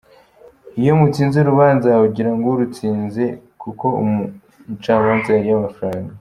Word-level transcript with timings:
Iyo 0.79 0.91
mutsinze 0.99 1.37
urubanza 1.39 1.89
ugirango 2.07 2.45
urutsinze 2.49 3.23
kuko 3.61 3.85
umucamanza 4.03 5.29
yariye 5.35 5.55
amafaranga. 5.59 6.09